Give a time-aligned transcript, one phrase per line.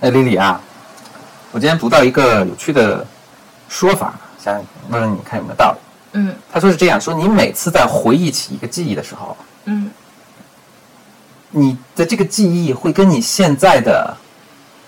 [0.00, 0.58] 哎，丽丽啊，
[1.52, 3.06] 我今天读到一个有趣的
[3.68, 4.54] 说法，想
[4.88, 5.78] 问问你看有没有道理？
[6.12, 9.36] 嗯他说是这样说：你每次在回忆起一个记忆的时候，
[9.66, 9.90] 嗯
[11.50, 14.16] 你的这个记忆会跟你现在的，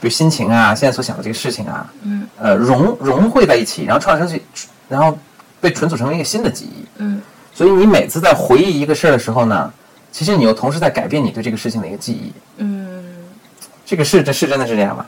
[0.00, 4.40] 比如心情啊，现在所想的这个事情啊，嗯呃，融融汇在一起，然后创造成，
[4.88, 5.18] 然后
[5.60, 6.86] 被存储成为一个新的记忆。
[6.96, 7.20] 嗯
[7.54, 9.70] 所以你每次在回忆一个事儿的时候呢，
[10.10, 12.32] 其实你又同时在改变你对这个事情的一个记忆。
[12.56, 12.71] 嗯，
[13.84, 15.06] 这个是这是真的是这样吗？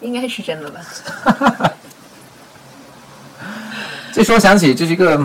[0.00, 0.80] 应该是真的吧？
[4.12, 5.16] 这时候想起这是一个，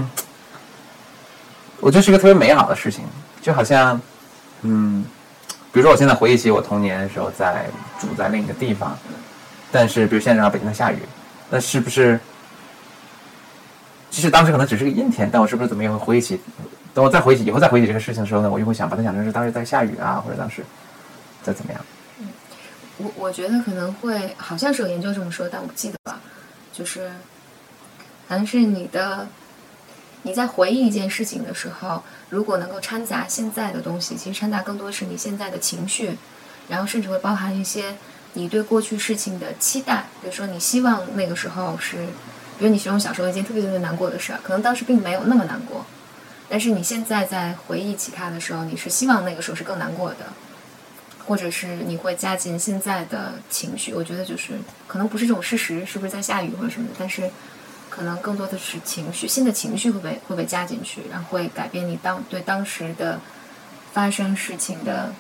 [1.80, 3.04] 我觉得是一个特别美好的事情，
[3.42, 4.00] 就好像，
[4.62, 5.04] 嗯，
[5.72, 7.66] 比如说我现在回忆起我童年的时候在
[8.00, 8.98] 住在另一个地方，
[9.72, 11.00] 但是比如现在正好北京在下雨，
[11.50, 12.20] 那是不是？
[14.10, 16.40] 即使当时可能只是个阴天，但我是不是怎么也会回忆起？
[16.94, 20.64] 等我再回忆起以后再回忆起这个事情的时候呢，我又会想把它想成是当时在下雨啊，或者当时
[21.48, 21.82] 在怎么样？
[22.20, 22.28] 嗯
[22.98, 26.20] 我我觉得可能会，好像是有研究这么说，但我不记得了。
[26.74, 27.10] 就是，
[28.28, 29.28] 好像是你的，
[30.24, 36.18] 你在回忆一件事情的时候，如果能够掺杂现在的东西，其实掺杂更多是你现在的情绪，
[36.68, 37.96] 然后甚至会包含一些
[38.34, 41.98] 你对过去事情的期待，比如说你希望那个时候是，
[42.58, 45.86] 比如你形容小时候一件特别特别难过的事儿，可能当时并没有那么难过，
[46.50, 50.26] 但是你现在在回忆起它的时候，你是希望那个时候是更难过的。
[51.28, 54.54] 或者是你会加进现在的情绪，我觉得就是
[54.88, 57.30] 可能不是这种事实，是不是在下雨或者什么的，但是
[57.90, 63.20] 可能更多的是情绪，新的情绪会被会被加进去，然后会改变你当对当时的
[63.92, 65.14] 发生事情的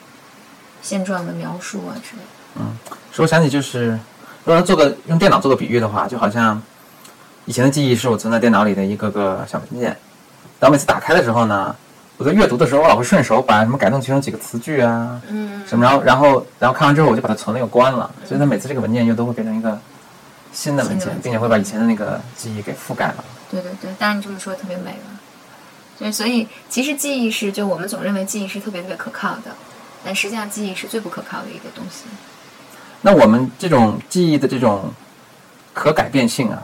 [0.81, 2.27] 现状的描述啊之类的。
[2.59, 2.77] 嗯
[3.11, 3.99] 说我想起就是，
[4.45, 6.61] 如果做个用电脑做个比喻的话，就好像
[7.45, 9.97] 以前的记忆是我存在电脑里的一个个小文件，
[10.59, 11.75] 当我每次打开的时候呢，
[12.17, 19.79] 我在阅读的时候，我老会顺手把什么改动其中几个词句啊，嗯什么，然后然后然后看完之后我就把它存了又关了，所以它每次这个文件又都会变成一个
[20.51, 23.23] 新的文件并且会把以前的那个记忆给覆盖了。
[23.51, 25.19] 对对对，当然你这么说特别美了。
[25.99, 29.55] 对，所以其实记忆是，就我们总认为记忆是特别特别可靠的，
[30.03, 32.05] 但实际上记忆是最不可靠的一个东西。
[33.01, 34.91] 那我们这种记忆的这种
[35.73, 36.63] 可改变性啊，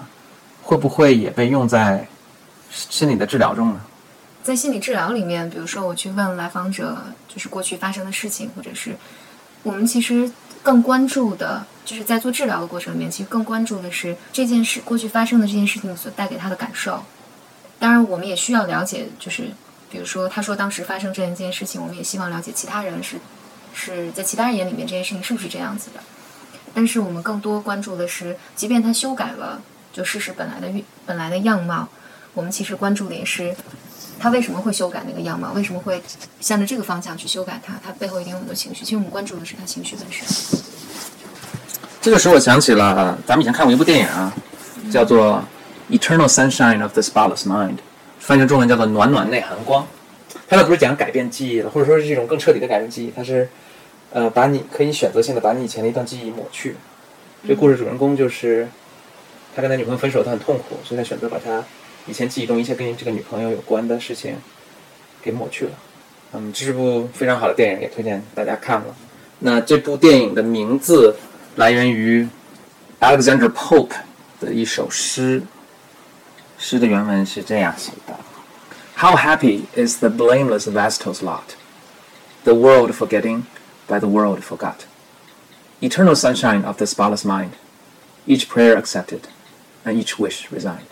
[0.64, 2.08] 会不会也被用在
[2.72, 3.80] 心理的治疗中呢？
[4.44, 6.98] 在心理治疗里面，比如说我去问来访者，
[7.30, 8.96] 就是过去发生的事情，或者是
[9.64, 10.30] 我们其实
[10.62, 17.04] 更关注的，就是在做治疗的过程里面，其实更关注的是这件事过去发生的这件事情所带给他的感受。
[17.80, 19.44] 当然，我们也需要了解，就是
[19.90, 23.16] 比如说他说当时发生这样一件事情，我们也希望了解其他人是
[23.74, 26.02] 是在其他人眼里面这件事情是不是这样子的。
[26.74, 29.62] 但是我们更多关注的是，即便他修改了
[29.94, 30.68] 就事实本来的
[31.06, 31.88] 本来的样貌，
[32.34, 33.56] 我们其实关注的也是
[34.20, 36.02] 他为什么会修改那个样貌，为什么会
[36.40, 38.84] 向着这个方向去修改它，它背后一定有很多情绪。
[38.84, 40.26] 其实我们关注的是他情绪本身。
[42.02, 44.34] 这个使我想起了咱们以前看过一部电影啊，
[44.92, 45.44] 叫做
[45.98, 47.76] 《Eternal Sunshine of the Spotless Mind》，
[48.20, 49.84] 翻译成中文叫做《暖暖内含光》。
[50.48, 53.50] 它倒不是讲改变记忆了，或者说是这种更彻底的改变记忆，它是
[54.12, 56.76] 呃把你可以选择性的把你以前的一段记忆抹去。
[57.48, 58.68] 这故事主人公就是
[59.56, 61.64] 他跟他女朋友分手，他很痛苦，所以他选择把他
[62.06, 64.36] 以前记忆中一切跟这个女朋友有关的事情
[65.22, 65.72] 给抹去了。
[66.34, 68.96] 嗯，这是部非常好的电影，也推荐大家看了。
[69.40, 71.16] 那这部电影的名字
[71.56, 72.28] 来源于
[73.00, 73.96] Alexander Pope
[74.40, 75.44] 的一首诗，
[76.58, 78.16] 诗的原文是这样写的
[78.98, 81.56] ：How happy is the blameless vestal's lot,
[82.44, 83.44] the world forgetting,
[83.88, 84.86] by the world forgot.
[85.82, 87.52] Eternal sunshine of the spotless mind,
[88.26, 89.22] each prayer accepted,
[89.84, 90.88] and each wish resigned.